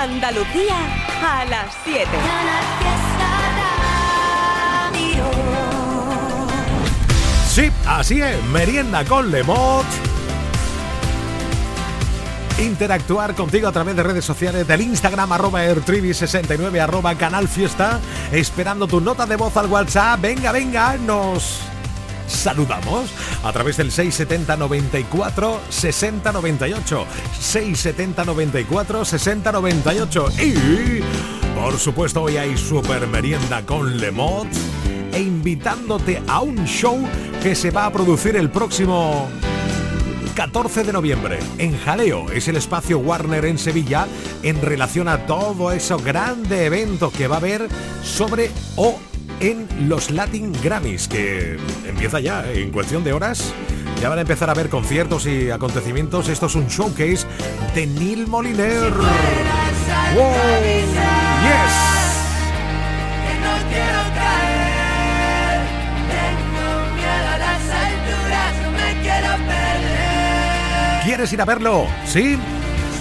[0.00, 0.76] Andalucía
[1.22, 2.08] a las 7.
[7.46, 9.84] Sí, así es, merienda con Lemot.
[12.58, 18.00] Interactuar contigo a través de redes sociales del Instagram arroba airtribi69 arroba canal fiesta,
[18.32, 20.18] esperando tu nota de voz al WhatsApp.
[20.18, 21.69] Venga, venga, nos
[22.30, 23.10] saludamos
[23.42, 27.06] a través del 670 94 60 98
[27.38, 31.00] 670 94 60 98 y
[31.54, 34.48] por supuesto hoy hay super merienda con Lemot
[35.12, 36.98] e invitándote a un show
[37.42, 39.28] que se va a producir el próximo
[40.34, 42.30] 14 de noviembre en Jaleo.
[42.30, 44.06] Es el espacio Warner en Sevilla
[44.42, 47.68] en relación a todo esos grandes eventos que va a haber
[48.02, 48.98] sobre o
[49.40, 53.52] en los Latin Grammys, que empieza ya en cuestión de horas.
[54.00, 56.28] Ya van a empezar a ver conciertos y acontecimientos.
[56.28, 57.26] Esto es un showcase
[57.74, 58.92] de Neil Moliner.
[58.92, 60.32] ¡Wow!
[61.42, 61.90] ¡Yes!
[71.04, 71.86] ¿Quieres ir a verlo?
[72.06, 72.38] ¿Sí?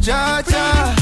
[0.00, 0.94] muchacha.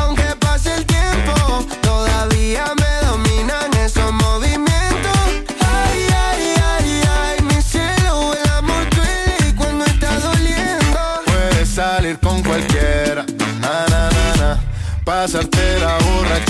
[0.00, 5.20] Aunque pase el tiempo, todavía me dominan esos movimientos.
[5.60, 10.98] Ay, ay, ay, ay, mi cielo, el amor duele cuando está doliendo.
[11.26, 13.24] Puedes salir con cualquiera,
[13.60, 14.58] na, na, na, na.
[15.04, 16.49] Pasarte la borrachera,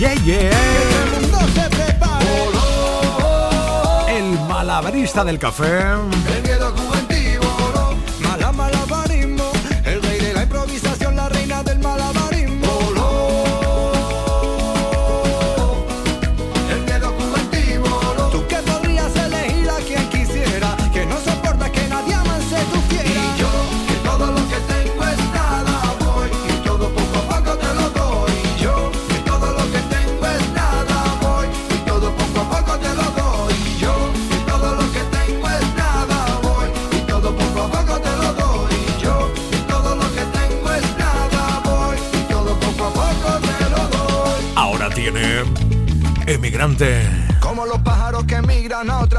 [0.00, 0.50] yeah.
[4.08, 5.92] El malabarista del café.
[6.38, 7.19] emigrante.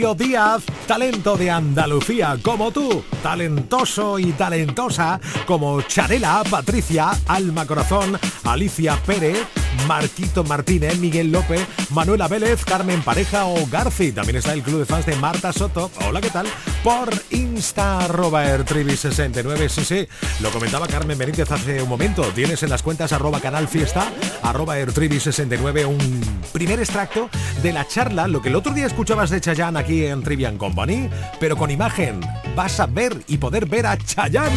[0.00, 8.96] Díaz, talento de Andalucía como tú, talentoso y talentosa como Charela, Patricia, Alma Corazón, Alicia
[9.04, 9.46] Pérez,
[9.86, 11.60] Marquito Martínez, Miguel López,
[11.90, 14.12] Manuela Vélez, Carmen Pareja o Garci.
[14.12, 15.90] También está el club de fans de Marta Soto.
[16.06, 16.46] Hola, ¿qué tal?
[16.82, 20.08] Por Insta, arroba 69 Sí, sí,
[20.40, 22.22] lo comentaba Carmen Benítez hace un momento.
[22.34, 24.10] Tienes en las cuentas arroba canal fiesta,
[24.42, 26.20] arroba 69 un
[26.52, 27.28] primer extracto
[27.62, 31.10] de la charla, lo que el otro día escuchabas de Chayanne aquí en Trivian Company,
[31.38, 32.20] pero con imagen.
[32.56, 34.50] Vas a ver y poder ver a Chayanne.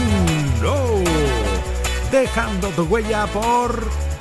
[0.66, 1.04] ¡Oh!
[2.12, 4.13] Dejando tu huella por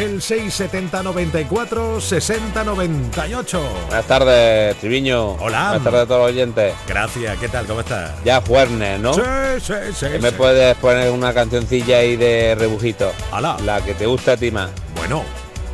[0.00, 3.62] el 670 94 60 98.
[3.86, 5.32] Buenas tardes, Triviño.
[5.32, 5.68] Hola.
[5.68, 6.74] Buenas tardes a todos los oyentes.
[6.86, 7.66] Gracias, ¿qué tal?
[7.66, 8.12] ¿Cómo estás?
[8.24, 9.12] Ya Fuernes, ¿no?
[9.12, 9.20] Sí,
[9.60, 10.06] sí, sí.
[10.20, 13.12] ¿Me puedes poner una cancioncilla ahí de rebujito?
[13.30, 13.58] Hola.
[13.64, 14.70] La que te gusta a ti más.
[14.96, 15.22] Bueno.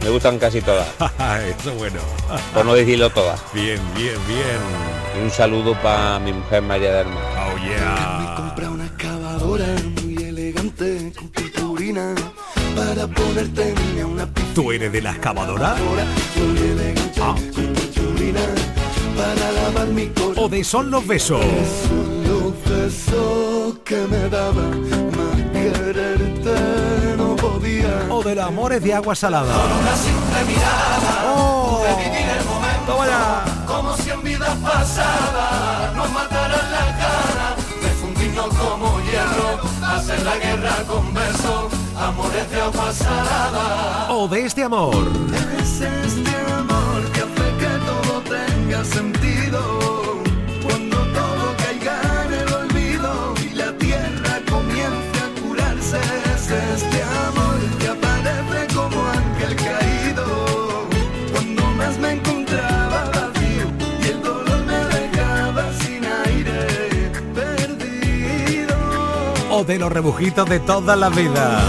[0.03, 0.89] Me gustan casi todas.
[1.61, 2.01] Eso bueno.
[2.55, 3.41] Por no decirlo todas.
[3.53, 4.59] Bien, bien, bien.
[5.17, 7.21] Y un saludo para mi mujer María Derma.
[7.21, 8.19] Oh, yeah.
[8.21, 9.67] Me compré una excavadora
[10.03, 12.15] muy elegante con purpurina
[12.77, 13.96] para ponerte una
[14.55, 15.77] ¿Tú eres de la excavadora?
[17.21, 17.35] Ah.
[20.37, 21.45] ¿O de son los besos?
[28.11, 29.55] ¿O del amor es de agua salada?
[31.27, 31.85] Oh.
[33.67, 40.77] como si en vidas pasadas nos mataran la cara de como hierro hacer la guerra
[40.87, 41.76] con besos
[42.07, 44.95] amores de agua salada ¿O de este amor?
[45.61, 49.61] es este amor que hace que todo tenga sentido.
[50.63, 56.01] Cuando todo caiga en el olvido y la tierra comience a curarse
[69.67, 71.61] de los rebujitos de toda la vida.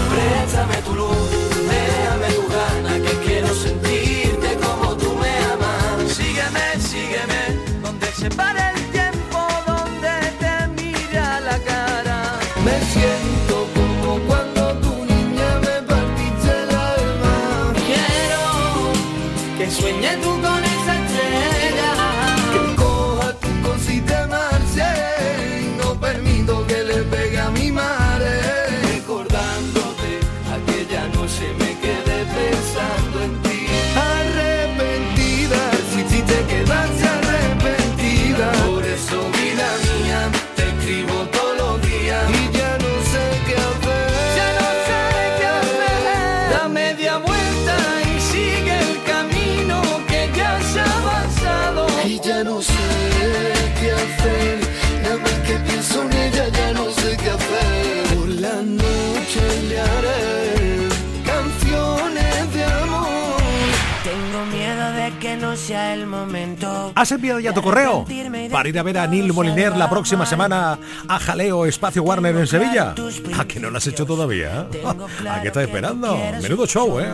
[66.98, 68.04] ¿Has enviado ya tu correo?
[68.50, 70.76] Para ir a ver a Neil Moliner la próxima semana
[71.06, 72.92] a Jaleo Espacio Warner en Sevilla.
[73.38, 74.66] ¿A que no lo has hecho todavía?
[75.30, 76.20] ¿A qué estás esperando?
[76.42, 77.06] Menudo show, ¿eh?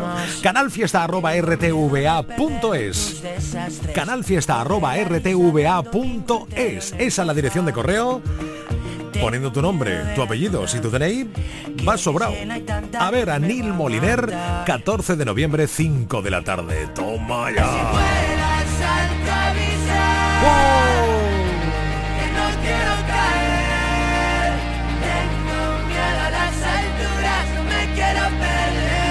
[0.43, 3.23] Canalfiesta.rtva.es
[3.95, 8.23] Canalfiesta.rtva.es Esa es la dirección de correo
[9.21, 11.27] poniendo tu nombre, tu apellido, si tu tenéis,
[11.85, 12.33] vas sobrado.
[12.99, 14.35] A ver, a Neil Moliner,
[14.67, 16.89] 14 de noviembre, 5 de la tarde.
[16.95, 18.44] Toma ya.
[20.45, 24.53] Que no quiero caer,
[25.09, 25.59] tengo
[25.89, 29.05] miedo a las alturas, no me quiero perder.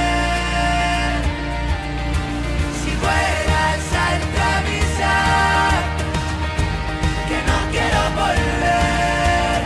[2.83, 5.81] Si fueras a atraviesar,
[7.27, 9.59] que no quiero volver,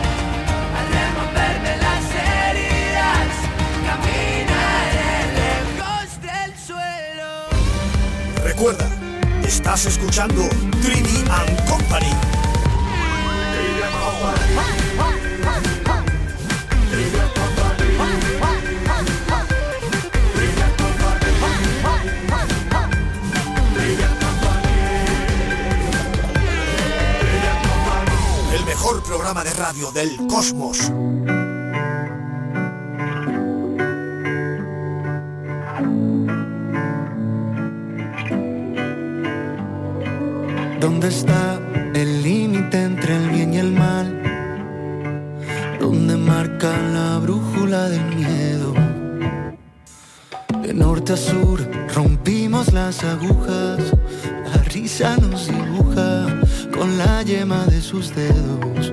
[0.78, 3.32] al removerme las heridas,
[3.88, 7.30] caminaré lejos del suelo.
[8.46, 8.97] Recuerda.
[9.68, 10.48] Estás escuchando
[10.82, 12.08] Greedy and Company.
[28.54, 30.90] El mejor programa de radio del cosmos.
[40.90, 41.60] ¿Dónde está
[41.94, 44.08] el límite entre el bien y el mal?
[45.82, 48.74] ¿Dónde marca la brújula del miedo?
[50.62, 51.60] De norte a sur
[51.94, 53.80] rompimos las agujas,
[54.46, 56.26] la risa nos dibuja
[56.74, 58.90] con la yema de sus dedos.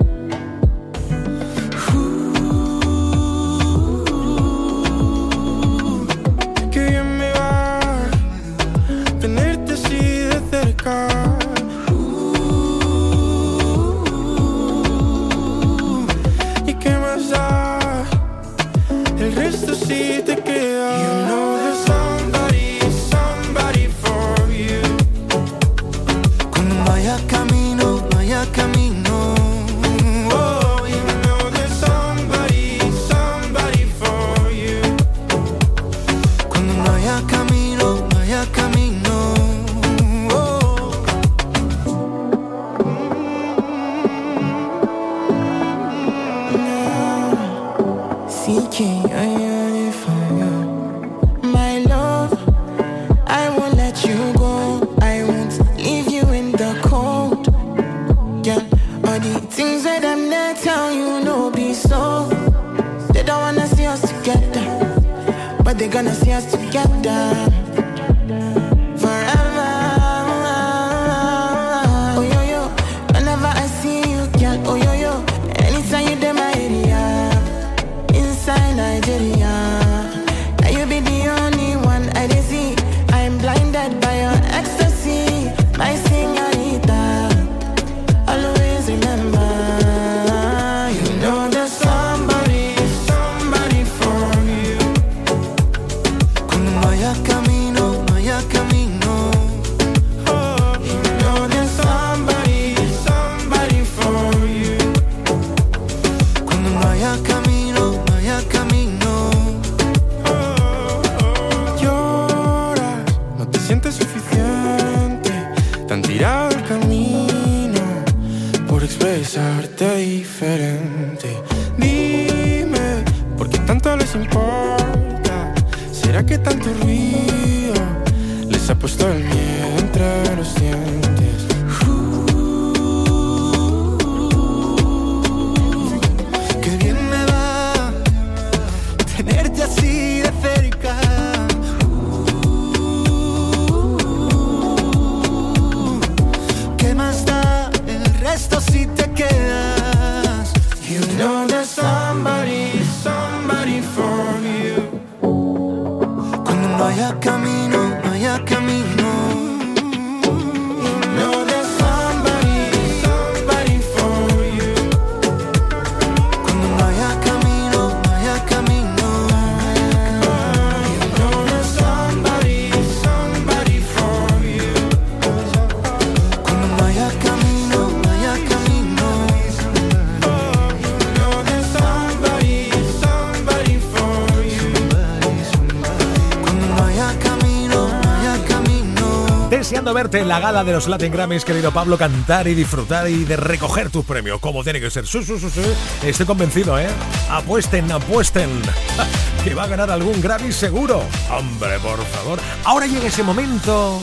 [190.11, 194.05] La gala de los Latin Grammys, querido Pablo, cantar y disfrutar y de recoger tus
[194.05, 195.07] premios, como tiene que ser.
[195.07, 195.61] Sí, sí, sí.
[196.03, 196.87] Estoy convencido, ¿eh?
[197.29, 198.49] Apuesten, apuesten.
[199.43, 201.03] Que va a ganar algún Grammy seguro.
[201.29, 202.39] Hombre, por favor.
[202.63, 204.01] Ahora llega ese momento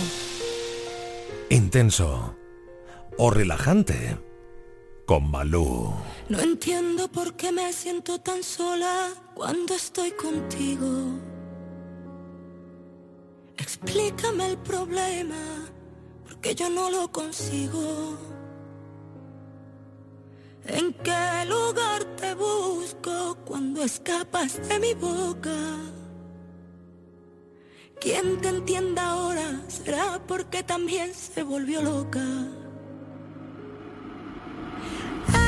[1.50, 2.36] intenso
[3.18, 4.18] o relajante
[5.04, 5.92] con Malú.
[6.28, 11.18] No entiendo por qué me siento tan sola cuando estoy contigo.
[13.58, 15.61] Explícame el problema,
[16.42, 18.18] porque yo no lo consigo.
[20.66, 25.56] ¿En qué lugar te busco cuando escapas de mi boca?
[28.00, 32.26] Quien te entienda ahora será porque también se volvió loca.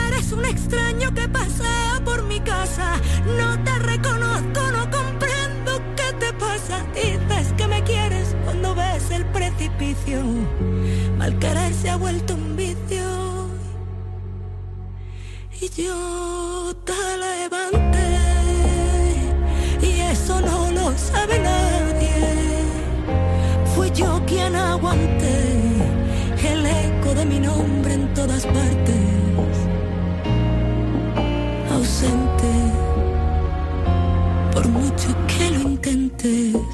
[0.06, 3.00] Eres un extraño que pasea por mi casa.
[3.36, 6.86] No te reconozco, no comprendo qué te pasa.
[6.92, 7.23] Que me
[8.74, 10.22] ves el precipicio.
[11.18, 13.48] Mal querer se ha vuelto un vicio.
[15.60, 18.10] Y yo te levanté.
[19.82, 22.64] Y eso no lo sabe nadie.
[23.74, 25.36] Fui yo quien aguanté
[26.52, 29.14] el eco de mi nombre en todas partes
[31.74, 32.52] ausente,
[34.52, 36.73] por mucho que lo intentes.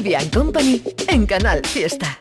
[0.00, 2.18] Trivian Company en Canal Fiesta.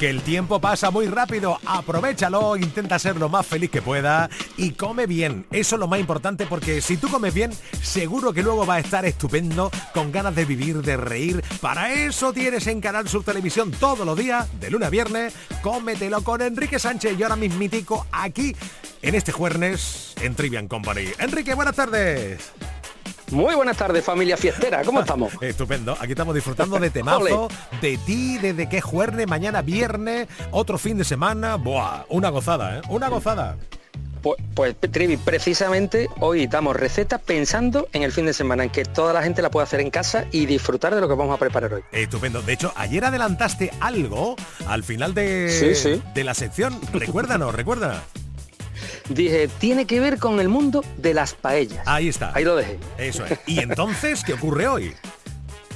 [0.00, 4.70] que el tiempo pasa muy rápido, aprovechalo, intenta ser lo más feliz que pueda y
[4.70, 5.44] come bien.
[5.50, 7.52] Eso es lo más importante porque si tú comes bien,
[7.82, 11.44] seguro que luego va a estar estupendo, con ganas de vivir, de reír.
[11.60, 16.24] Para eso tienes en Canal Sur Televisión todos los días, de lunes a viernes, cómetelo
[16.24, 18.56] con Enrique Sánchez y ahora mismitico aquí
[19.02, 21.08] en este jueves en Trivian Company.
[21.18, 22.50] Enrique, buenas tardes.
[23.32, 24.82] Muy buenas tardes, familia fiestera.
[24.84, 25.32] ¿Cómo estamos?
[25.40, 25.96] Estupendo.
[25.98, 27.48] Aquí estamos disfrutando de temazo,
[27.80, 31.56] de ti, desde que jueves, mañana viernes, otro fin de semana.
[31.56, 32.82] Buah, una gozada, ¿eh?
[32.88, 33.56] Una gozada.
[34.20, 38.84] Pues, pues Trivi, precisamente hoy damos recetas pensando en el fin de semana, en que
[38.84, 41.38] toda la gente la pueda hacer en casa y disfrutar de lo que vamos a
[41.38, 41.82] preparar hoy.
[41.90, 42.40] Estupendo.
[42.42, 44.36] De hecho, ayer adelantaste algo
[44.68, 46.78] al final de, de la sección.
[46.92, 48.04] Recuérdanos, recuerda.
[49.14, 51.86] Dije, tiene que ver con el mundo de las paellas.
[51.86, 52.32] Ahí está.
[52.34, 52.78] Ahí lo dejé.
[52.98, 53.38] Eso es.
[53.46, 54.94] ¿Y entonces qué ocurre hoy?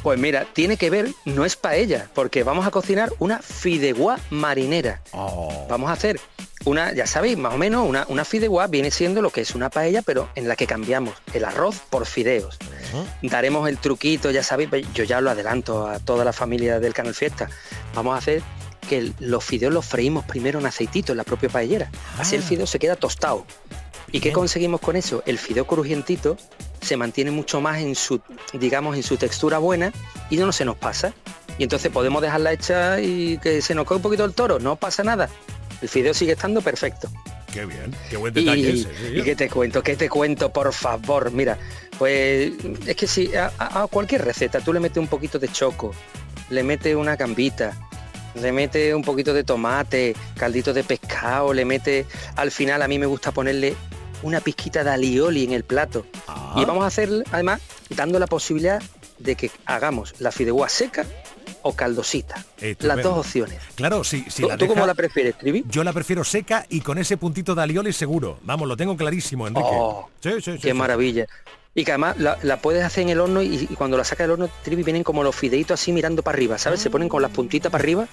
[0.03, 5.03] Pues mira, tiene que ver, no es paella, porque vamos a cocinar una fideuá marinera.
[5.11, 5.66] Oh.
[5.68, 6.20] Vamos a hacer
[6.64, 9.68] una, ya sabéis, más o menos, una, una fideuá viene siendo lo que es una
[9.68, 12.57] paella, pero en la que cambiamos el arroz por fideos.
[13.22, 17.14] Daremos el truquito, ya sabéis, yo ya lo adelanto a toda la familia del Canal
[17.14, 17.49] Fiesta.
[17.94, 18.42] Vamos a hacer
[18.87, 21.90] que los fideos los freímos primero en aceitito en la propia paellera.
[22.18, 22.46] Así el Ah.
[22.46, 23.46] fideo se queda tostado.
[24.12, 25.22] ¿Y qué conseguimos con eso?
[25.27, 26.37] El fideo crujientito
[26.81, 28.20] se mantiene mucho más en su,
[28.53, 29.92] digamos, en su textura buena
[30.31, 31.12] y no se nos pasa.
[31.59, 34.77] Y entonces podemos dejarla hecha y que se nos coge un poquito el toro, no
[34.77, 35.29] pasa nada.
[35.83, 37.09] El fideo sigue estando perfecto.
[37.53, 38.90] Qué bien, qué buen detalle Y, ese.
[38.94, 39.18] sí.
[39.18, 41.31] y qué te cuento, qué te cuento, por favor.
[41.33, 41.59] Mira,
[41.99, 42.53] pues
[42.87, 45.92] es que si a, a- a cualquier receta tú le metes un poquito de choco,
[46.51, 47.72] le metes una gambita,
[48.40, 52.99] le metes un poquito de tomate, caldito de pescado, le metes, al final a mí
[52.99, 53.75] me gusta ponerle
[54.22, 56.07] una pizquita de alioli en el plato.
[56.57, 58.83] Y vamos a hacer, además, dando la posibilidad
[59.18, 61.07] de que hagamos la fideuá seca
[61.62, 62.44] o caldosita.
[62.81, 63.59] Las dos opciones.
[63.75, 65.64] Claro, sí, si ¿Tú, la tú cómo la prefieres, Trivi?
[65.68, 68.38] Yo la prefiero seca y con ese puntito de alioli seguro.
[68.42, 69.68] Vamos, lo tengo clarísimo, Enrique.
[69.70, 71.27] Oh, sí, sí, sí, Qué maravilla.
[71.77, 74.25] Y que además la, la puedes hacer en el horno y, y cuando la sacas
[74.25, 76.81] del horno, Trivi, vienen como los fideitos así mirando para arriba, ¿sabes?
[76.81, 78.09] Se ponen con las puntitas para arriba,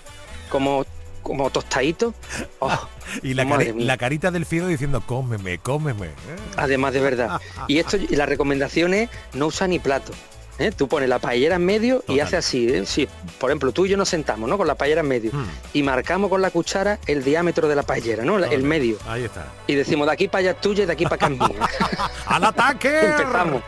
[0.50, 0.86] como,
[1.24, 2.14] como tostaditos.
[2.60, 2.88] Oh,
[3.22, 3.86] Y la, madre cari- mía.
[3.88, 6.08] la carita del fideo diciendo, cómeme, cómeme.
[6.08, 6.12] ¿eh?
[6.58, 7.40] Además de verdad.
[7.68, 10.12] Y esto, y la recomendación es no usar ni plato.
[10.60, 10.72] ¿Eh?
[10.76, 12.68] Tú pones la paellera en medio y hace así.
[12.70, 12.86] ¿eh?
[12.86, 13.08] Sí,
[13.40, 14.58] por ejemplo, tú y yo nos sentamos, ¿no?
[14.58, 15.32] Con la paellera en medio.
[15.32, 15.46] Hmm.
[15.74, 18.38] Y marcamos con la cuchara el diámetro de la paellera, ¿no?
[18.38, 18.98] El medio.
[19.08, 19.48] Ahí está.
[19.68, 21.70] Y decimos, de aquí para allá tuya y de aquí para acá mía.
[22.26, 23.00] ¡Al ataque!
[23.12, 23.62] Empezamos.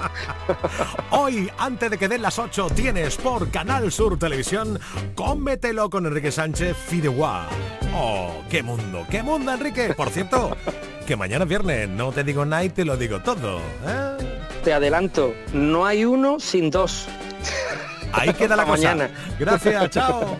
[1.10, 4.78] Hoy, antes de que den las 8, tienes por Canal Sur Televisión
[5.14, 7.48] Cómetelo con Enrique Sánchez Fideuá.
[7.94, 9.06] ¡Oh, qué mundo!
[9.10, 9.94] ¡Qué mundo, Enrique!
[9.94, 10.56] Por cierto,
[11.10, 13.58] que mañana es viernes, no te digo nada y te lo digo todo.
[13.84, 14.16] ¿eh?
[14.62, 17.08] Te adelanto, no hay uno sin dos.
[18.12, 18.94] Ahí queda la cosa.
[18.94, 19.10] mañana.
[19.36, 20.38] Gracias, chao.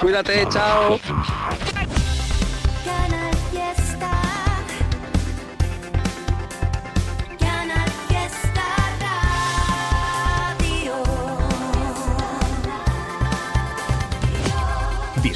[0.00, 0.98] Cuídate, chao.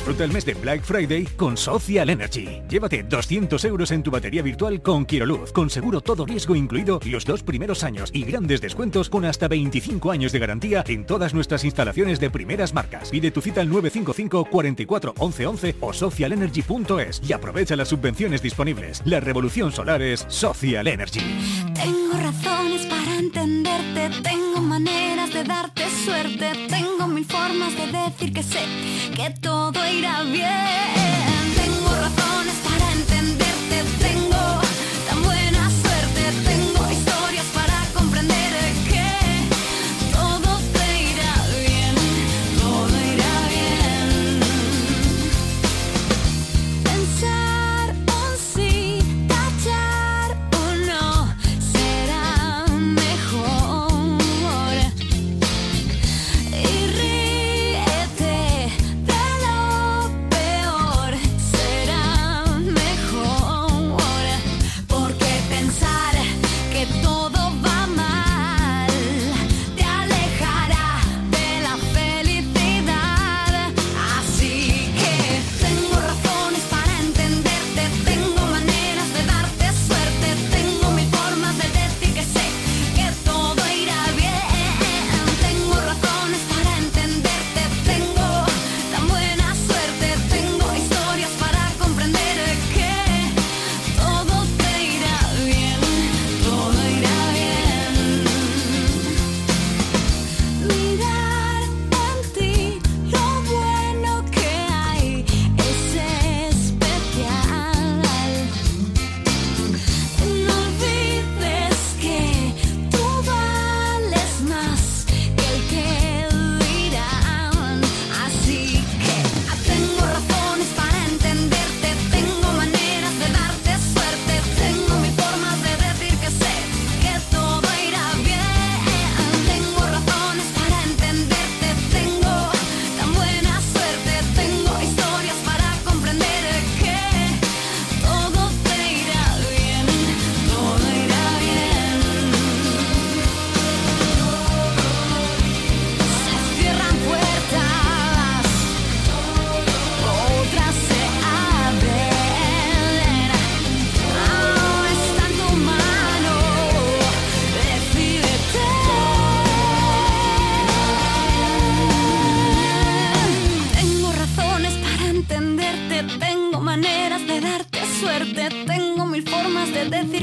[0.02, 2.60] Disfruta el mes de Black Friday con Social Energy.
[2.68, 7.24] Llévate 200 euros en tu batería virtual con Quiroluz, con seguro todo riesgo incluido los
[7.24, 11.64] dos primeros años y grandes descuentos con hasta 25 años de garantía en todas nuestras
[11.64, 13.10] instalaciones de primeras marcas.
[13.10, 19.02] Pide tu cita al 955 44 11 11 o socialenergy.es y aprovecha las subvenciones disponibles.
[19.04, 21.20] La revolución solar es Social Energy.
[21.74, 28.42] Tengo razones para entenderte, tengo maneras de darte suerte, tengo mil formas de decir que
[28.42, 28.66] sé
[29.14, 31.54] que todo irá bien.
[31.56, 32.54] Tengo razones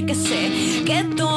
[0.10, 1.29] porque sé que todo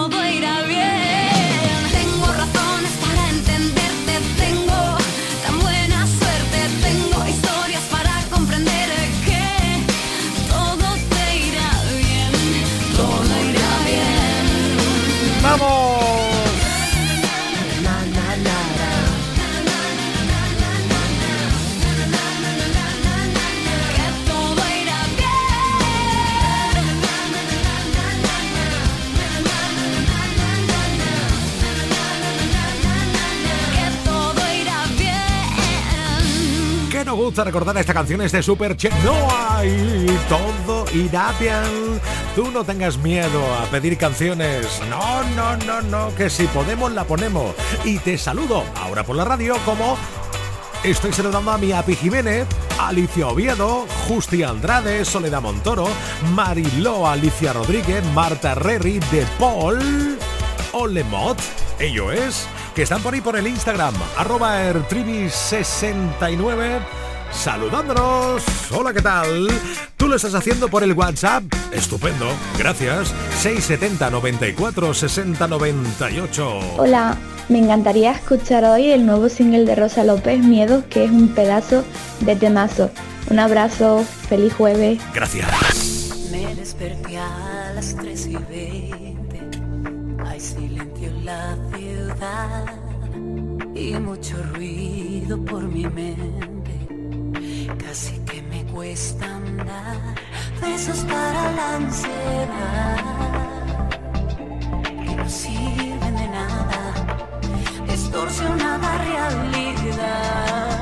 [37.32, 38.90] gusta recordar esta canción es de Super Che.
[39.02, 39.14] No
[39.48, 41.98] hay, todo irá bien.
[42.36, 44.82] Tú no tengas miedo a pedir canciones.
[44.90, 47.54] No, no, no, no, que si podemos la ponemos.
[47.86, 49.96] Y te saludo ahora por la radio como
[50.84, 52.46] Estoy saludando a mi Api Jiménez,
[52.78, 55.88] Alicia Oviedo, Justi Andrade, Soledad Montoro,
[56.34, 60.18] Mariló Alicia Rodríguez, Marta Reri, De Paul,
[60.72, 61.38] Olemot,
[61.78, 66.80] ello es, que están por ahí por el Instagram, arroba ertrivi69,
[67.32, 68.42] saludándonos.
[68.70, 69.48] Hola, ¿qué tal?
[69.96, 71.44] Tú lo estás haciendo por el WhatsApp.
[71.72, 72.26] Estupendo,
[72.58, 73.14] gracias.
[73.40, 76.60] 670 94 60 98.
[76.78, 77.16] Hola,
[77.48, 81.84] me encantaría escuchar hoy el nuevo single de Rosa López, Miedo, que es un pedazo
[82.20, 82.90] de temazo.
[83.30, 85.00] Un abrazo, feliz jueves.
[85.14, 85.48] Gracias.
[86.30, 89.40] Me desperté a las 3 y 20.
[90.26, 92.64] Hay silencio en la ciudad
[93.74, 96.61] y mucho ruido por mi mente.
[97.66, 100.14] Casi que me cuesta andar.
[100.60, 102.96] Besos para la ansiedad
[105.04, 106.80] que no sirven de nada.
[107.86, 110.80] Distorsionada realidad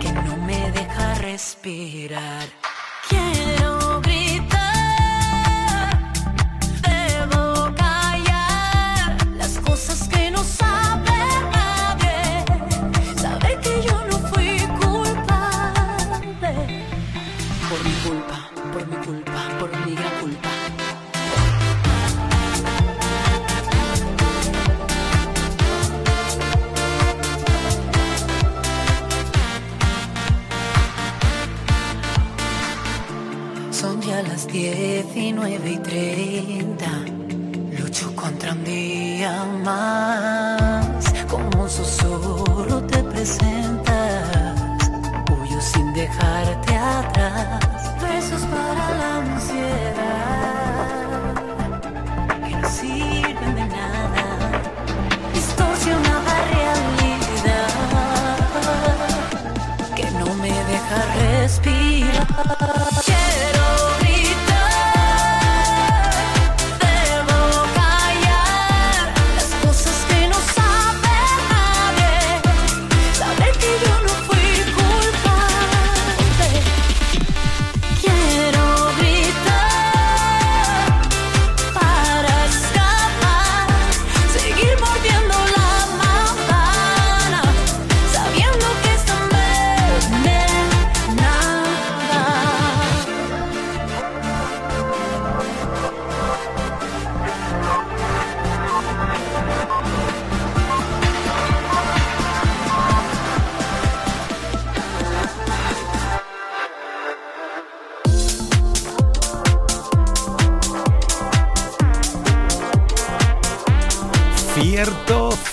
[0.00, 2.59] que no me deja respirar.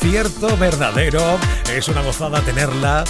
[0.10, 1.22] Cierto, cierto, verdadero.
[1.70, 3.04] Es una gozada tenerla.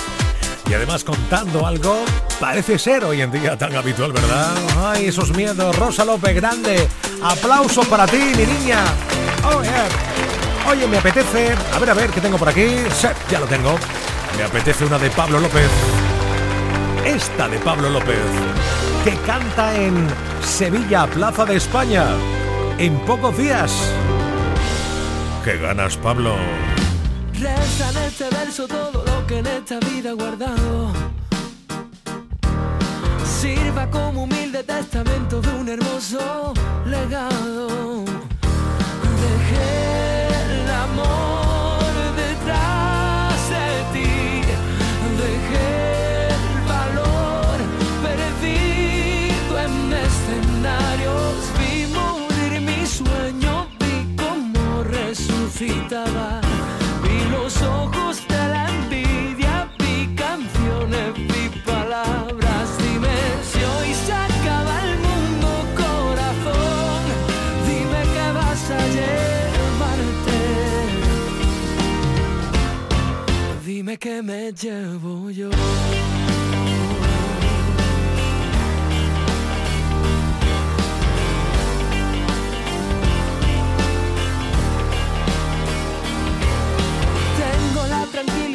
[0.68, 2.04] Y además contando algo,
[2.40, 4.52] parece ser hoy en día tan habitual, ¿verdad?
[4.84, 5.76] Ay, esos miedos.
[5.78, 6.88] Rosa López, grande.
[7.24, 8.84] Aplauso para ti, mi niña.
[9.46, 9.62] Oh.
[10.72, 11.56] Oye, me apetece...
[11.72, 12.66] A ver, a ver, ¿qué tengo por aquí?
[13.30, 13.78] Ya lo tengo.
[14.36, 15.70] Me apetece una de Pablo López.
[17.06, 18.18] Esta de Pablo López,
[19.06, 20.08] que canta en
[20.44, 22.08] Sevilla, Plaza de España,
[22.80, 23.72] en pocos días.
[25.46, 26.36] ¿Qué ganas, Pablo?
[27.40, 30.92] Resta en este verso todo lo que en esta vida he guardado.
[33.24, 36.52] Sirva como humilde testamento de un hermoso
[36.88, 38.06] legado.
[39.22, 44.42] Dejé el amor detrás de ti.
[45.22, 47.58] Dejé el valor
[48.02, 51.36] perdido en escenarios.
[51.60, 56.47] Vi morir mi sueño, vi cómo resucitaba.
[57.60, 63.16] So jus la envidia, picaciones, pí palabras, dime
[63.50, 67.02] si hoy se acaba el mundo corazón,
[67.68, 70.40] dime que vas a llevarte,
[73.66, 75.50] dime que me llevo yo.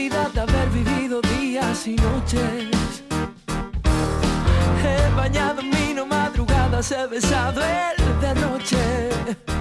[0.08, 3.04] de haber vivido días y noches.
[4.82, 9.51] He bañado mi no madrugadas, he besado el de noche.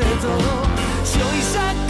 [0.00, 0.30] 这座
[1.04, 1.89] 水上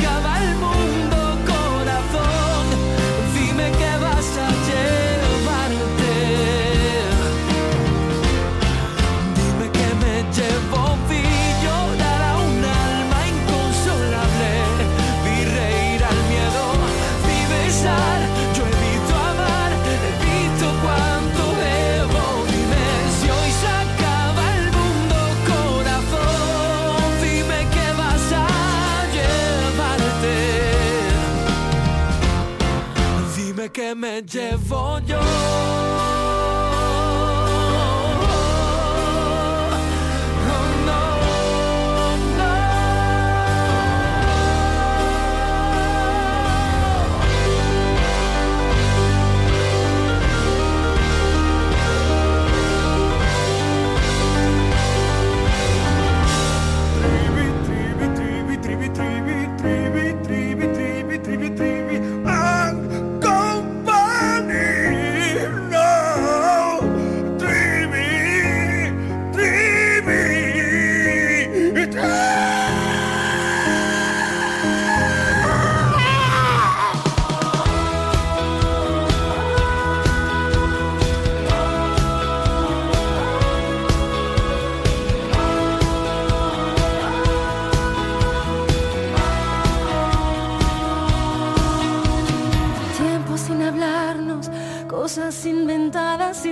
[33.73, 36.20] que me llevo yo.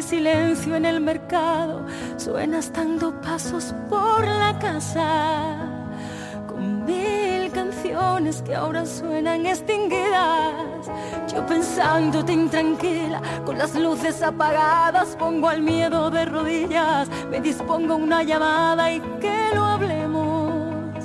[0.03, 1.85] silencio en el mercado,
[2.17, 5.57] suenas dando pasos por la casa,
[6.47, 10.55] con mil canciones que ahora suenan extinguidas.
[11.33, 18.23] Yo pensándote intranquila, con las luces apagadas, pongo al miedo de rodillas, me dispongo una
[18.23, 21.05] llamada y que lo hablemos,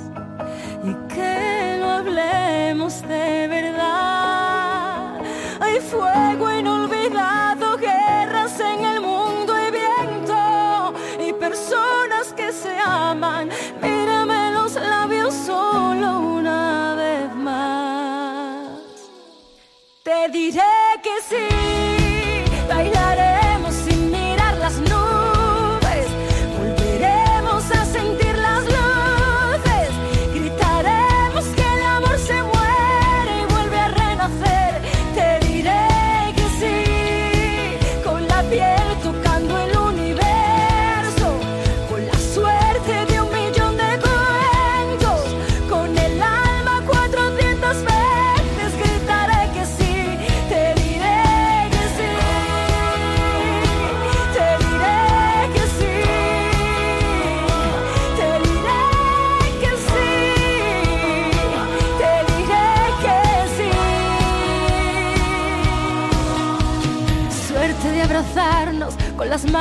[0.82, 5.20] y que lo hablemos de verdad.
[5.60, 6.66] Hay fuego en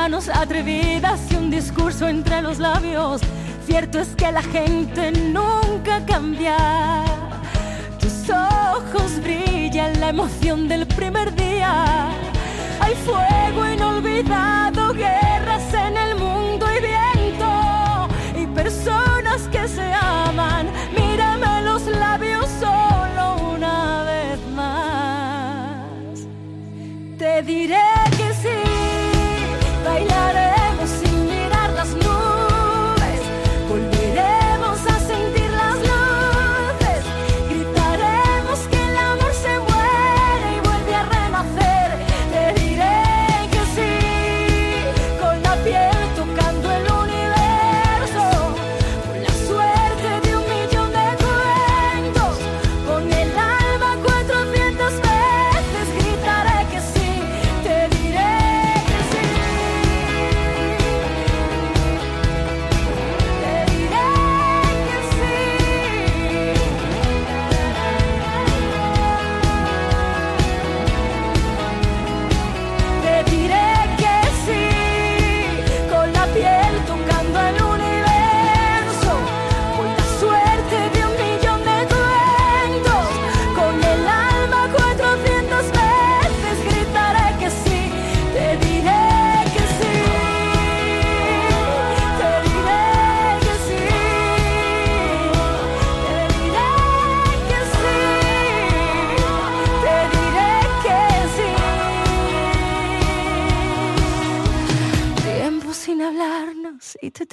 [0.04, 3.22] manos atrevidas y un discurso entre los labios.
[3.66, 6.58] Cierto es que la gente nunca cambia.
[8.02, 12.10] Tus ojos brillan la emoción del primer día.
[12.82, 14.63] Hay fuego inolvidable.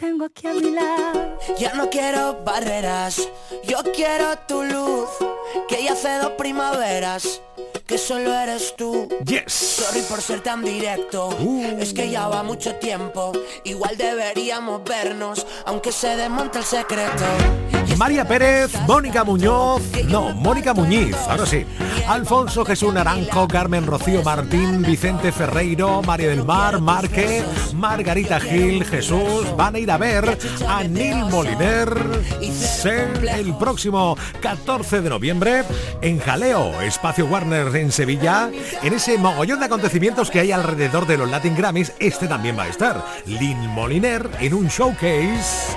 [0.01, 1.38] Tengo a mi lado.
[1.59, 3.28] Ya no quiero barreras,
[3.64, 5.11] yo quiero tu luz,
[5.68, 7.42] que ya hace dos primaveras,
[7.91, 9.09] que solo eres tú.
[9.24, 9.53] Yes.
[9.53, 11.36] Sorry por ser tan directo,
[11.76, 13.32] es que ya va mucho tiempo,
[13.64, 17.24] igual deberíamos vernos, aunque se desmonte el secreto.
[17.99, 21.66] María Pérez, Mónica Muñoz, no, Mónica Muñiz, ahora sí.
[22.09, 27.43] Alfonso Jesús Naranjo, Carmen Rocío Martín, Vicente Ferreiro, María del Mar, Marque,
[27.74, 31.93] Margarita Gil, Jesús, van a ir a ver a Neil Moliner
[32.80, 35.64] ser el próximo 14 de noviembre
[36.01, 38.51] en Jaleo, Espacio Warner en Sevilla.
[38.83, 42.64] En ese mogollón de acontecimientos que hay alrededor de los Latin Grammys, este también va
[42.64, 43.05] a estar.
[43.26, 45.76] Lil Moliner en un showcase.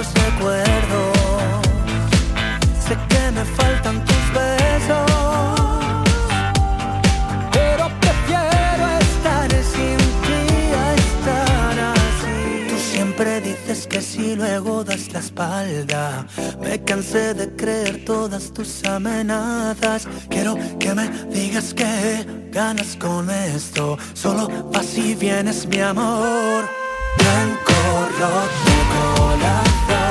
[0.00, 1.62] esos recuerdos,
[2.86, 5.10] sé que me faltan tus besos.
[7.52, 10.44] Pero prefiero estar sin ti
[10.84, 12.66] a estar así.
[12.68, 16.26] Tú siempre dices que si luego das la espalda.
[16.60, 20.06] Me cansé de creer todas tus amenazas.
[20.28, 23.96] Quiero que me digas que ganas con esto.
[24.12, 26.68] Solo vas y vienes, mi amor.
[27.18, 27.72] Blanco
[28.20, 28.75] roto
[29.36, 30.05] el corazón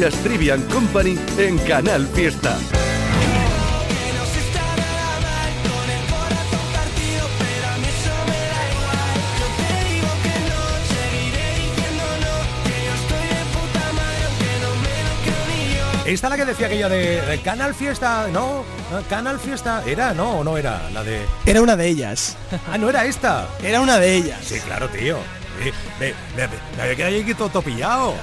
[0.00, 2.56] Escuchas Trivian Company en Canal Fiesta.
[16.06, 18.64] Esta es la que decía aquella de, de Canal Fiesta, no,
[19.10, 20.14] Canal Fiesta, ¿era?
[20.14, 21.20] No, o no era, la de...
[21.44, 22.38] Era una de ellas.
[22.72, 23.48] Ah, no era esta.
[23.62, 24.38] Era una de ellas.
[24.42, 25.18] Sí, claro, tío.
[25.58, 25.66] Me,
[26.06, 28.14] me, me, me había quedado aquí todo, todo pillado.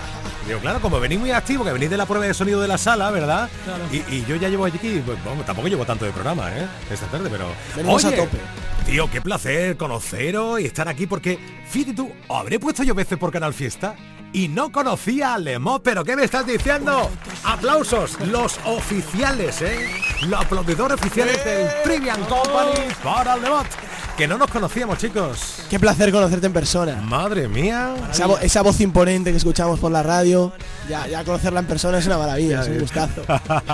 [0.48, 2.78] Digo, claro, como venís muy activo, que venís de la prueba de sonido de la
[2.78, 3.50] sala, ¿verdad?
[3.66, 3.84] Claro.
[3.92, 6.66] Y, y yo ya llevo aquí, pues, tampoco llevo tanto de programa, ¿eh?
[6.90, 7.50] Esta tarde, pero...
[7.76, 8.38] Venimos a tope.
[8.86, 11.38] Tío, qué placer conoceros y estar aquí porque,
[11.70, 13.96] fíjate tú, habré puesto yo veces por Canal Fiesta
[14.32, 17.12] y no conocía a Lemot, pero ¿qué me estás diciendo?
[17.44, 19.90] Aplausos, los oficiales, ¿eh?
[20.28, 23.68] Los aplaudidores oficiales del Trivian Company para el Lemot.
[24.16, 25.57] Que no nos conocíamos, chicos.
[25.70, 26.96] Qué placer conocerte en persona.
[27.02, 27.94] Madre mía.
[28.10, 30.54] Esa, vo- esa voz imponente que escuchamos por la radio,
[30.88, 33.24] ya, ya conocerla en persona es una maravilla, es un gustazo.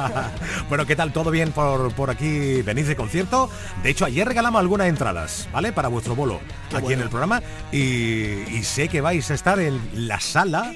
[0.70, 1.14] bueno, ¿qué tal?
[1.14, 2.64] ¿Todo bien por, por aquí?
[2.64, 3.48] ¿Venís de concierto?
[3.84, 5.72] De hecho, ayer regalamos algunas entradas, ¿vale?
[5.72, 6.40] Para vuestro bolo
[6.72, 6.98] Qué aquí bueno.
[6.98, 7.44] en el programa.
[7.72, 10.74] Y, y sé que vais a estar en la sala.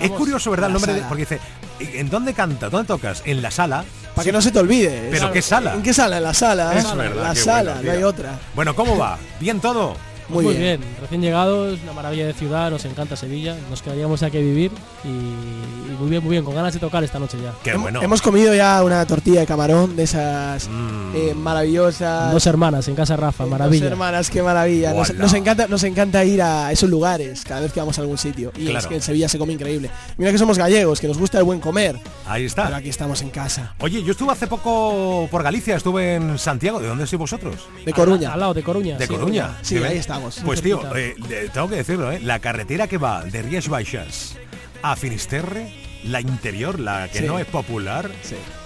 [0.00, 0.66] es curioso, ¿verdad?
[0.68, 1.38] El nombre de- porque dice,
[1.78, 2.68] ¿en dónde canta?
[2.70, 3.22] ¿Dónde tocas?
[3.24, 3.84] En la sala.
[4.16, 5.06] Para que no se te olvide.
[5.12, 5.74] ¿Pero qué sala?
[5.74, 6.16] ¿En qué sala?
[6.16, 6.76] En la sala.
[6.76, 6.96] Es ¿eh?
[6.96, 8.38] verdad, La sala, bueno, no hay otra.
[8.56, 9.16] Bueno, ¿cómo va?
[9.38, 9.94] ¿Bien todo?
[10.30, 10.80] Muy Muy, bien.
[10.80, 10.94] bien.
[11.00, 14.70] recién llegados, una maravilla de ciudad, nos encanta Sevilla, nos quedaríamos aquí a vivir
[15.04, 17.52] y, y muy bien, muy bien, con ganas de tocar esta noche ya.
[17.62, 18.02] Qué bueno.
[18.02, 21.12] Hemos comido ya una tortilla de camarón de esas Mm.
[21.16, 22.32] eh, maravillosas.
[22.32, 23.84] Dos hermanas en casa Rafa, maravilla.
[23.84, 24.92] Dos hermanas, qué maravilla.
[24.92, 28.52] Nos, encanta, nos encanta ir a esos lugares cada vez que vamos a algún sitio.
[28.56, 29.90] Y es que en Sevilla se come increíble.
[30.16, 31.98] Mira que somos gallegos, que nos gusta el buen comer.
[32.26, 32.64] Ahí está.
[32.64, 33.74] Pero aquí estamos en casa.
[33.80, 36.80] Oye, yo estuve hace poco por Galicia, estuve en Santiago.
[36.80, 37.56] ¿De dónde sois vosotros?
[37.84, 38.32] De Coruña.
[38.32, 38.96] Al lado de Coruña.
[38.98, 39.58] De sí, Coruña.
[39.62, 40.40] Sí, ¿Sí ahí estamos.
[40.44, 41.14] Pues tío, eh,
[41.52, 42.20] tengo que decirlo, ¿eh?
[42.20, 44.36] la carretera que va de Rías Baixas
[44.82, 45.72] a Finisterre,
[46.04, 47.24] la interior, la que Sí.
[47.26, 48.10] no es popular,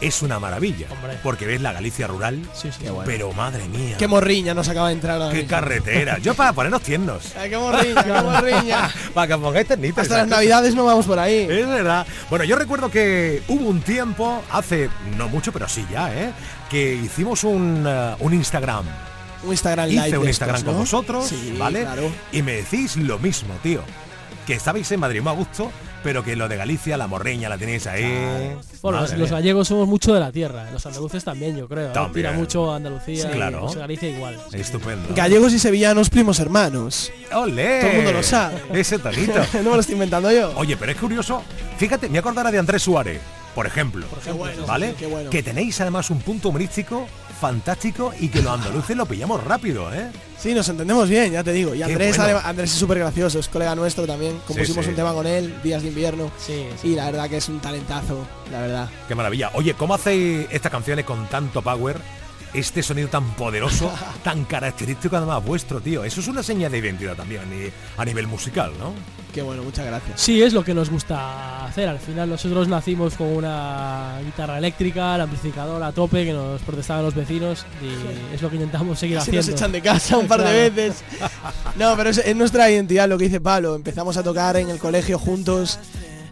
[0.01, 0.87] es una maravilla.
[1.23, 2.41] Porque ves la Galicia rural,
[3.05, 5.51] pero madre mía, Qué morriña nos acaba de entrar ahora qué mismo.
[5.51, 6.19] carretera.
[6.19, 7.33] Yo para ponernos tiernos.
[7.37, 8.91] Ay, qué morriña, qué morriña.
[9.13, 10.03] para que pongáis ternitas.
[10.03, 11.47] Hasta las navidades no vamos por ahí.
[11.51, 12.07] Es verdad.
[12.31, 16.33] Bueno, yo recuerdo que hubo un tiempo, hace no mucho, pero sí ya, ¿eh?
[16.71, 18.85] Que hicimos un, eh, un Instagram.
[19.43, 21.83] Un Instagram Hice live un Instagram estos, con vosotros, Sí, ¿vale?
[21.83, 22.11] claro.
[22.33, 23.83] Y me decís lo mismo, tío.
[24.47, 25.71] Que estabais en Madrid muy a gusto,
[26.05, 28.55] pero que lo de Galicia, la morreña, la tenéis ahí.
[28.83, 31.89] Bueno, los, gallegos somos mucho de la tierra, los andaluces también, yo creo.
[31.89, 31.95] ¿eh?
[31.95, 32.13] También.
[32.13, 33.63] Tira mucho a Andalucía Sí, y claro.
[33.63, 34.39] pues, Galicia igual.
[34.53, 35.09] Estupendo.
[35.15, 37.11] Gallegos y sevillanos, primos hermanos.
[37.33, 37.81] ¡Olé!
[37.81, 38.63] Todo el mundo lo sabe.
[38.79, 39.33] Ese tonito.
[39.55, 40.53] no me lo estoy inventando yo.
[40.57, 41.43] Oye, pero es curioso.
[41.79, 43.21] Fíjate, me acordará de Andrés Suárez,
[43.55, 44.07] por ejemplo.
[44.23, 44.91] Qué bueno, ¿Vale?
[44.91, 45.31] sí, qué bueno.
[45.31, 50.11] Que tenéis además un punto humorístico fantástico y que los andaluces lo pillamos rápido, ¿eh?
[50.39, 51.75] Sí, nos entendemos bien, ya te digo.
[51.75, 52.41] Y Andrés, bueno.
[52.45, 54.39] Andrés es súper gracioso, es colega nuestro también.
[54.47, 54.91] Compusimos sí.
[54.91, 56.31] un tema con él, Días de Invierno.
[56.39, 58.91] Sí, Y la verdad que es un talentazo, la verdad.
[59.09, 59.51] Qué maravilla.
[59.55, 61.97] Oye, ¿cómo hacéis estas canciones con tanto power?
[62.55, 63.93] Este sonido tan poderoso,
[64.23, 66.05] tan característico además vuestro, tío.
[66.05, 68.93] Eso es una señal de identidad también a ni- a nivel musical, ¿no?
[69.35, 70.21] Qué bueno, muchas gracias.
[70.21, 71.89] Sí, es lo que nos gusta hacer.
[71.89, 77.03] Al final nosotros nacimos con una guitarra eléctrica, el amplificador a tope que nos protestaban
[77.05, 79.51] los vecinos y es lo que intentamos seguir Así haciendo.
[79.51, 81.03] nos echan de casa un par de veces.
[81.77, 83.75] No, pero es, es nuestra identidad lo que dice Pablo.
[83.75, 85.81] Empezamos a tocar en el colegio juntos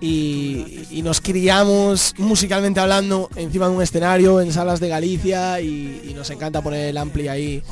[0.02, 6.02] y, y nos criamos musicalmente hablando encima de un escenario en salas de Galicia y,
[6.10, 7.62] y nos encanta poner el ampli ahí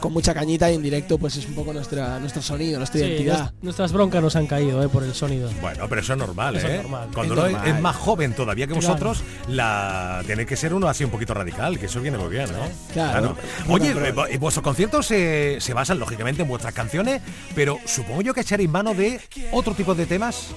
[0.00, 3.06] con mucha cañita y en directo pues es un poco nuestra, nuestro sonido, nuestra Sí,
[3.06, 3.38] identidad.
[3.52, 5.50] nues- nuestras broncas nos han caído eh, por el sonido.
[5.60, 6.76] Bueno, pero eso es normal, Eso es ¿eh?
[6.78, 7.08] normal.
[7.14, 7.74] Cuando Es uno es, normal.
[7.76, 8.88] es más joven todavía que Claro.
[8.88, 12.46] vosotros, la tiene que ser uno así un poquito radical, que eso viene muy bien,
[12.50, 12.68] ¿no?
[12.92, 13.36] Claro.
[13.68, 13.90] Oye,
[14.30, 17.22] eh, vuestros conciertos se, se basan lógicamente en vuestras canciones,
[17.54, 19.20] pero supongo yo que echaréis mano de
[19.52, 20.48] otro tipo de temas.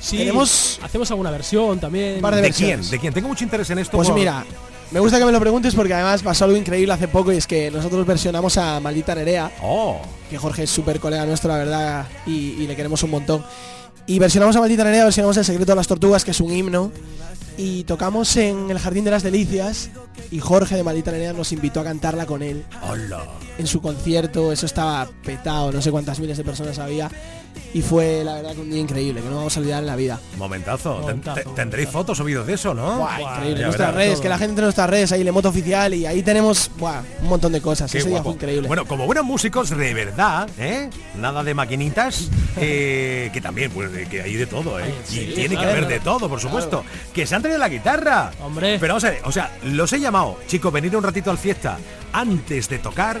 [0.00, 2.16] Sí, Tenemos- hacemos alguna versión también.
[2.16, 2.88] Un par de ¿De quién?
[2.88, 3.12] ¿De quién?
[3.12, 3.96] Tengo mucho interés en esto.
[3.96, 4.44] Pues por- mira,
[4.92, 7.46] me gusta que me lo preguntes porque además pasó algo increíble hace poco y es
[7.46, 9.50] que nosotros versionamos a Maldita Nerea.
[9.62, 10.00] Oh.
[10.30, 13.44] que Jorge es súper colega nuestro, la verdad, y, y le queremos un montón.
[14.08, 16.90] Y versionamos a Maldita Nerea, versionamos El secreto de las tortugas, que es un himno,
[17.56, 19.90] y tocamos en el Jardín de las Delicias,
[20.32, 23.24] y Jorge de Maldita Nerea nos invitó a cantarla con él Hola.
[23.58, 27.08] en su concierto, eso estaba petado, no sé cuántas miles de personas había,
[27.74, 29.96] y fue la verdad que un día increíble, que no vamos a olvidar en la
[29.96, 30.20] vida.
[30.36, 30.94] Momentazo.
[30.94, 32.98] Ten- Momentazo, te- Tendréis fotos o vídeos de eso, ¿no?
[32.98, 35.92] Buah, increíble, nuestras redes, que la gente entre en nuestras redes, ahí le moto oficial,
[35.94, 38.68] y ahí tenemos buah, un montón de cosas, Qué ese día fue increíble.
[38.68, 40.88] Bueno, como buenos músicos de verdad, ¿eh?
[41.16, 44.94] Nada de maquinitas, eh, que también, pues, de que hay de todo, ¿eh?
[45.04, 46.84] sí, y tiene que haber de todo, por supuesto.
[47.14, 48.30] Que se han traído la guitarra.
[48.42, 48.78] Hombre.
[48.78, 51.78] Pero vamos a ver, o sea, los he llamado, chicos, venir un ratito al fiesta
[52.12, 53.20] antes de tocar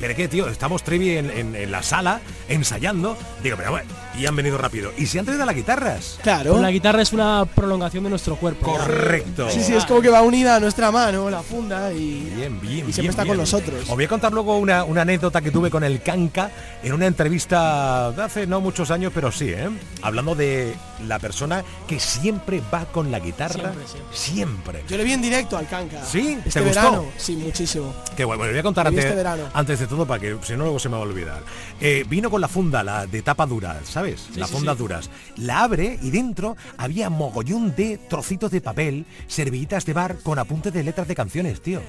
[0.00, 3.16] pero qué, tío, estamos Trivi en, en- en la sala ensayando.
[3.42, 3.88] Digo, pero bueno,
[4.18, 4.92] y han venido rápido.
[4.96, 6.18] Y se han traído las guitarras.
[6.22, 6.50] Claro.
[6.52, 8.72] Pues La guitarra es una prolongación de nuestro cuerpo.
[8.72, 9.48] Correcto.
[9.50, 12.88] Sí, sí, es como que va unida a nuestra mano, la funda y, Bien, bien,
[12.88, 13.34] y siempre bien, está bien.
[13.36, 13.82] con nosotros.
[13.82, 16.50] Os voy a contar luego una, una anécdota que tuve con el Canca
[16.82, 19.68] en una entrevista de hace no muchos años, pero sí, ¿eh?
[20.02, 20.74] Hablando de
[21.06, 23.72] la persona que siempre va con la guitarra.
[23.72, 24.84] Siempre, Siempre.
[24.88, 26.04] Yo le vi en directo al Canca.
[26.04, 26.38] ¿Sí?
[26.42, 26.80] ¿Te Este gustó?
[26.80, 27.04] verano.
[27.16, 27.94] Sí, muchísimo.
[28.16, 29.44] Que bueno, le voy a contar antes, este verano.
[29.54, 31.42] antes de todo para que si no luego se me va a olvidar.
[31.80, 34.07] Eh, vino con la funda, la de tapa dura, ¿sabes?
[34.16, 34.78] Sí, Las sí, sí.
[34.78, 35.10] duras.
[35.36, 40.72] La abre y dentro había mogollón de trocitos de papel, servillitas de bar con apuntes
[40.72, 41.80] de letras de canciones, tío.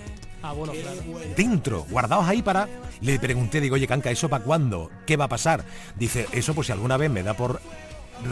[0.41, 1.01] Ah, bueno, claro.
[1.36, 2.67] Dentro, guardados ahí para.
[3.01, 4.89] Le pregunté, digo, oye, Canca, ¿eso para cuándo?
[5.05, 5.63] ¿Qué va a pasar?
[5.97, 7.59] Dice, eso pues si alguna vez me da por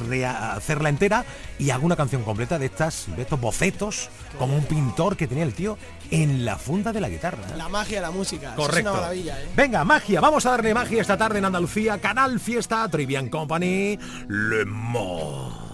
[0.09, 1.25] rea- hacerla entera
[1.59, 5.43] y hago una canción completa de estas de estos bocetos como un pintor que tenía
[5.45, 5.77] el tío
[6.11, 8.47] en la funda de la guitarra La magia de la música.
[8.47, 8.89] eso Correcto.
[8.89, 9.49] Es una maravilla, ¿eh?
[9.55, 13.97] Venga, magia, vamos a darle magia esta tarde en Andalucía, Canal Fiesta, Trivian Company,
[14.27, 15.67] Le Mans.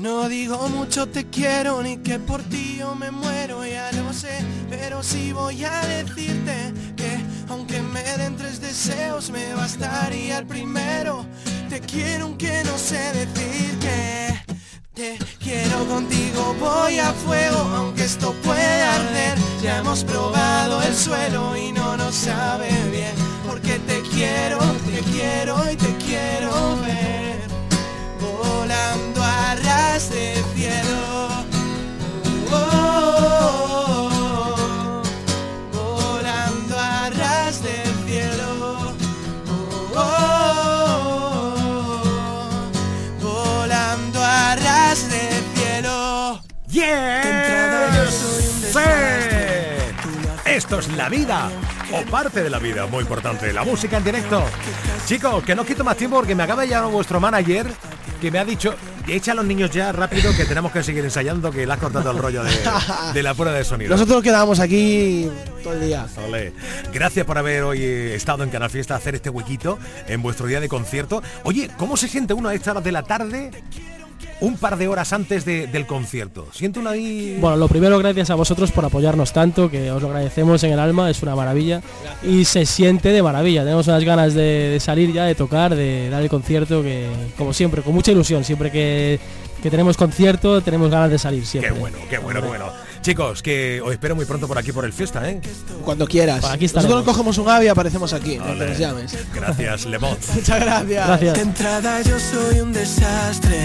[0.00, 4.32] No digo mucho te quiero ni que por ti yo me muero, ya lo sé,
[4.70, 7.18] pero sí voy a decirte que
[7.50, 11.26] aunque me den tres deseos me bastaría el primero.
[11.68, 14.49] Te quiero aunque no sé decir que
[15.42, 19.38] quiero contigo, voy a fuego, aunque esto pueda arder.
[19.62, 23.14] Ya hemos probado el suelo y no nos sabe bien,
[23.46, 25.99] porque te quiero, te quiero y te quiero
[51.00, 51.50] la vida,
[51.94, 54.44] o parte de la vida, muy importante, la música en directo.
[55.06, 57.68] Chicos, que no os quito más tiempo porque me acaba de llamar vuestro manager
[58.20, 58.74] que me ha dicho,
[59.08, 62.10] echa a los niños ya rápido que tenemos que seguir ensayando, que le has cortado
[62.10, 62.50] el rollo de,
[63.14, 63.92] de la prueba de sonido.
[63.92, 65.26] Nosotros quedábamos aquí
[65.62, 66.06] todo el día.
[66.22, 66.52] Ole.
[66.92, 70.46] Gracias por haber hoy eh, estado en Canal Fiesta a hacer este huequito en vuestro
[70.48, 71.22] día de concierto.
[71.44, 73.50] Oye, ¿cómo se siente uno a estas horas de la tarde?
[74.40, 76.46] Un par de horas antes de- del concierto.
[76.52, 77.36] Siente uno ahí.
[77.40, 80.78] Bueno, lo primero, gracias a vosotros por apoyarnos tanto, que os lo agradecemos en el
[80.78, 81.82] alma, es una maravilla.
[82.22, 86.08] Y se siente de maravilla, tenemos unas ganas de, de salir ya, de tocar, de
[86.08, 87.06] dar el concierto, que
[87.36, 89.20] como siempre, con mucha ilusión, siempre que,
[89.62, 91.72] que tenemos concierto, tenemos ganas de salir siempre.
[91.72, 92.66] Qué bueno, qué bueno, bueno.
[93.02, 95.40] Chicos, que os espero muy pronto por aquí por el fiesta, ¿eh?
[95.84, 96.42] Cuando quieras.
[96.42, 96.90] Por aquí estaremos.
[96.90, 99.16] Nosotros cogemos un ave y aparecemos aquí, no te nos llames.
[99.34, 100.18] Gracias, Lemont.
[100.34, 101.06] Muchas gracias.
[101.06, 101.34] Gracias.
[101.34, 103.58] De entrada yo soy un desastre,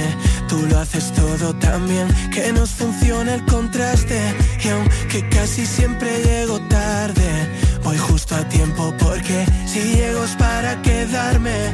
[0.47, 4.19] tú lo haces todo tan bien que nos funciona el contraste
[4.63, 7.49] y aunque casi siempre llego tarde,
[7.85, 11.73] voy justo a tiempo porque si llego es para quedarme.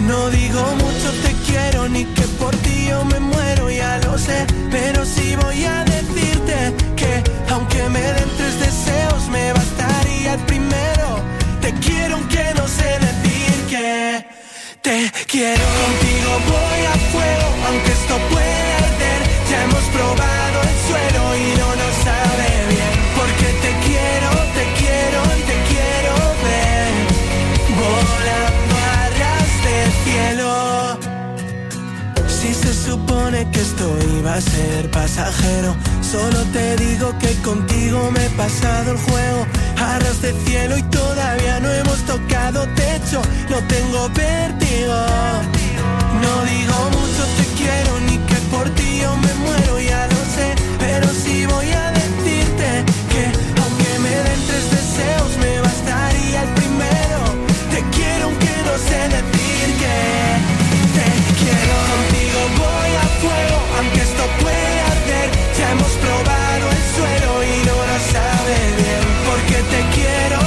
[0.00, 4.46] No digo mucho te quiero ni que por ti yo me muero, ya lo sé,
[4.70, 6.58] pero sí voy a decirte
[6.96, 7.12] que
[7.52, 11.08] aunque me den tres deseos me bastaría el primero.
[11.62, 14.26] Te quiero aunque no sé decir que
[14.82, 14.96] te
[15.26, 15.64] quiero.
[15.82, 16.96] Contigo voy a
[34.40, 39.46] ser pasajero, solo te digo que contigo me he pasado el juego.
[39.76, 43.20] Arras de cielo y todavía no hemos tocado techo,
[43.50, 44.94] no tengo vértigo.
[46.22, 50.54] No digo mucho te quiero ni que por ti yo me muero, ya lo sé,
[50.78, 51.87] pero sí voy a
[69.70, 70.37] te quiero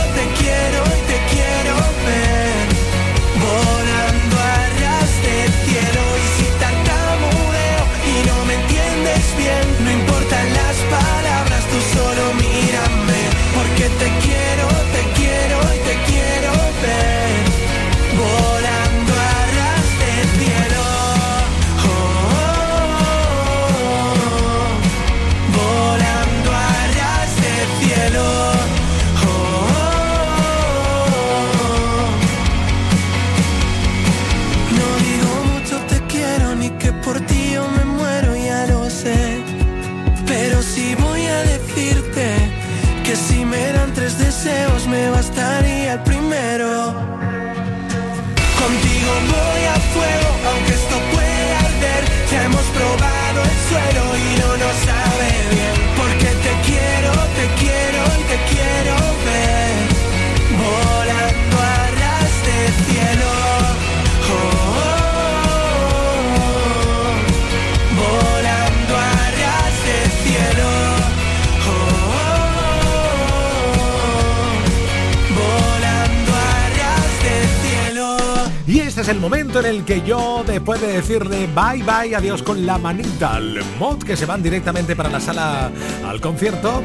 [79.11, 83.35] el momento en el que yo, después de decirle bye bye, adiós con la manita
[83.35, 85.69] al mod que se van directamente para la sala
[86.07, 86.81] al concierto,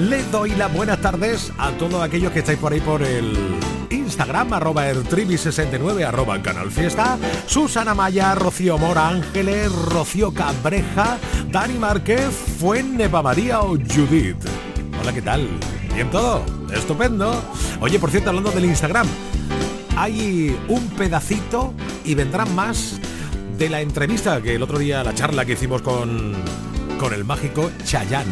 [0.00, 3.36] le doy las buenas tardes a todos aquellos que estáis por ahí por el
[3.88, 7.16] Instagram, arroba ertribi69, arroba canal fiesta,
[7.46, 11.18] Susana Maya, Rocío Mora Ángeles, Rocío Cabreja,
[11.52, 14.44] Dani Márquez, Fuennepa María o Judith.
[15.00, 15.48] Hola, ¿qué tal?
[15.94, 16.44] ¿Bien todo?
[16.74, 17.40] Estupendo.
[17.80, 19.06] Oye, por cierto, hablando del Instagram,
[20.00, 21.74] hay un pedacito
[22.06, 22.98] y vendrán más
[23.58, 26.32] de la entrevista que el otro día, la charla que hicimos con,
[26.98, 28.24] con el mágico Chayán.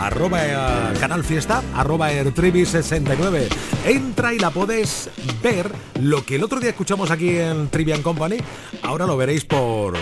[0.00, 3.46] Arroba eh, Canal Fiesta, arroba Ertrivi69.
[3.84, 5.08] Entra y la puedes
[5.44, 5.70] ver.
[6.00, 8.38] Lo que el otro día escuchamos aquí en Trivian Company,
[8.82, 9.94] ahora lo veréis por,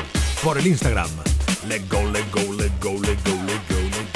[0.42, 1.10] por el Instagram.
[1.68, 2.40] Let go, let go,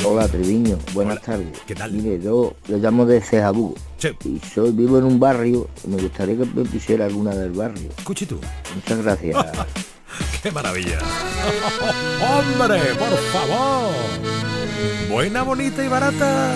[0.05, 1.59] Hola Triviño, buenas tardes.
[1.67, 1.93] ¿Qué tal?
[1.93, 3.75] Mire, yo le llamo de Cejabugo.
[4.25, 7.91] Y soy vivo en un barrio, y me gustaría que me pusiera alguna del barrio.
[7.99, 8.39] Escuche tú.
[8.75, 9.37] Muchas gracias.
[10.43, 10.99] ¡Qué maravilla!
[12.23, 13.93] ¡Hombre, por favor!
[15.11, 16.53] Buena, bonita y barata.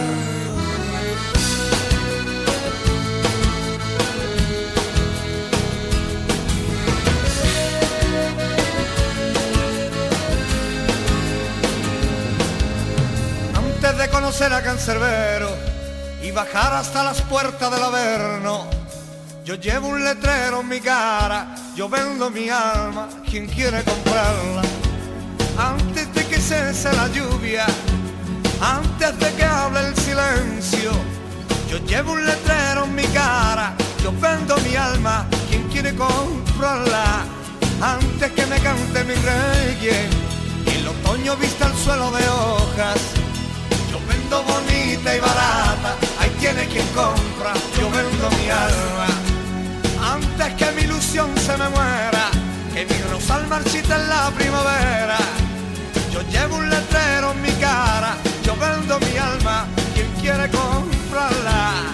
[14.33, 15.51] Conocer a Cancerbero
[16.23, 18.67] y bajar hasta las puertas del Averno,
[19.45, 24.63] yo llevo un letrero en mi cara, yo vendo mi alma, quien quiere comprarla.
[25.59, 27.67] Antes de que cese la lluvia,
[28.63, 30.93] antes de que hable el silencio,
[31.71, 37.27] yo llevo un letrero en mi cara, yo vendo mi alma, quien quiere comprarla.
[37.83, 40.09] Antes que me cante mi reggae
[40.65, 43.22] y el otoño vista el suelo de hojas,
[44.41, 49.09] bonita y barata, ahí tiene quien compra, yo vendo mi alma.
[50.15, 52.31] Antes que mi ilusión se me muera,
[52.73, 55.19] que mi rosal marchita en la primavera,
[56.13, 61.92] yo llevo un letrero en mi cara, yo vendo mi alma, quien quiere comprarla.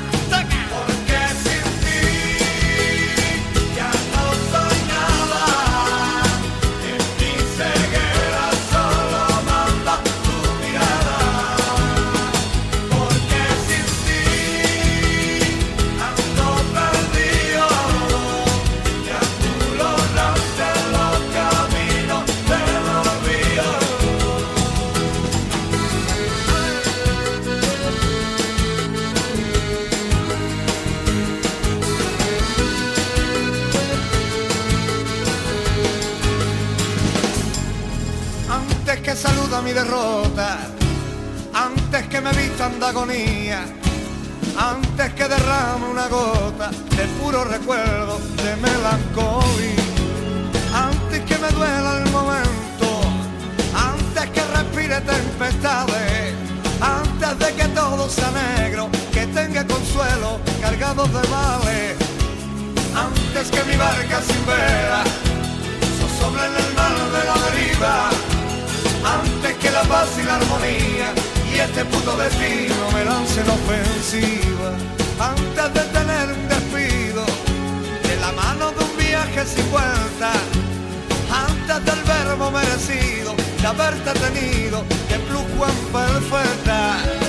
[39.73, 40.59] Derrota,
[41.55, 43.65] antes que me vistan de agonía,
[44.59, 49.85] antes que derrame una gota de puro recuerdo de melancolía,
[50.75, 52.89] antes que me duela el momento,
[53.75, 56.35] antes que respire tempestades,
[56.81, 61.97] antes de que todo sea negro, que tenga consuelo cargado de males,
[62.95, 65.05] antes que mi barca sin vela
[66.19, 68.28] sobre en el mar de la deriva
[69.69, 71.13] que la paz y la armonía
[71.53, 74.71] y este puto destino me lance la ofensiva.
[75.21, 77.25] Antes de tener un despido
[78.09, 80.33] de la mano de un viaje sin vuelta
[81.47, 85.23] antes del verbo merecido de haberte tenido de en
[85.93, 87.28] perfecta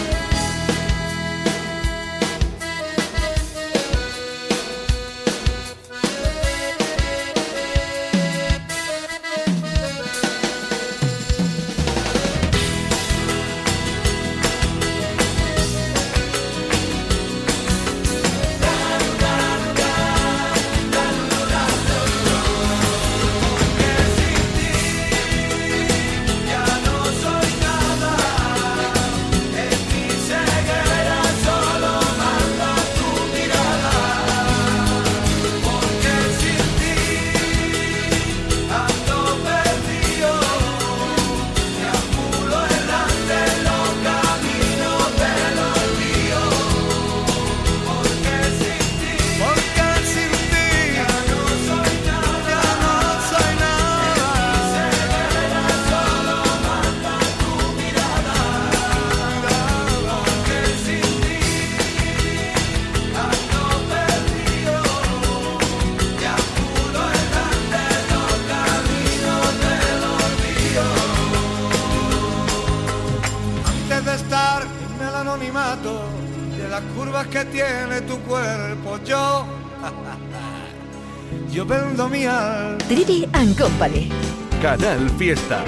[84.79, 85.63] Canal Fiesta.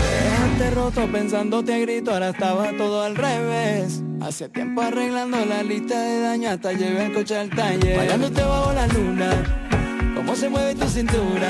[0.58, 4.02] Te roto pensándote a grito, ahora estaba todo al revés.
[4.22, 7.98] Hace tiempo arreglando la lista de daño hasta llevé el coche al taller.
[7.98, 9.32] Bailándote bajo la luna,
[10.16, 11.48] cómo se mueve tu cintura.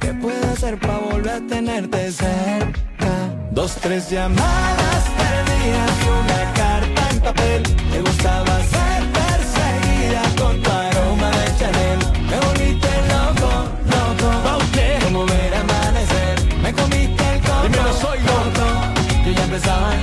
[0.00, 3.32] ¿Qué puedo hacer para volver a tenerte cerca?
[3.52, 7.62] Dos, tres llamadas perdidas y una carta en papel.
[7.90, 10.70] Me gustaba ser perseguida con tu
[19.56, 19.96] empezaba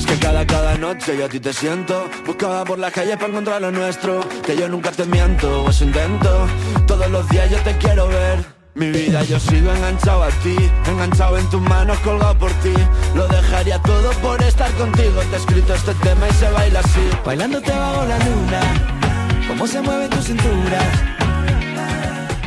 [0.00, 2.08] es que cada, cada noche yo a ti te siento.
[2.24, 5.84] Buscaba por las calles para encontrar lo nuestro Que yo nunca te miento, o eso
[5.84, 6.46] intento.
[6.86, 8.44] Todos los días yo te quiero ver.
[8.74, 12.72] Mi vida yo sigo enganchado a ti Enganchado en tus manos, colgado por ti.
[13.14, 15.20] Lo dejaría todo por estar contigo.
[15.30, 17.10] Te he escrito este tema y se baila así.
[17.24, 18.60] Bailándote bajo la luna
[19.48, 20.78] Cómo se mueve tu cintura.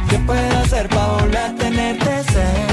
[0.09, 2.72] ¿Qué puedo hacer para volver a tenerte cerca?